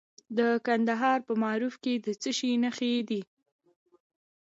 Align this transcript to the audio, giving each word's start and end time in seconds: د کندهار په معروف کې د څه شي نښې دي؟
د 0.37 0.39
کندهار 0.65 1.19
په 1.27 1.33
معروف 1.43 1.75
کې 1.83 1.93
د 2.05 2.07
څه 2.21 2.29
شي 2.37 2.51
نښې 2.63 2.93
دي؟ 3.09 3.21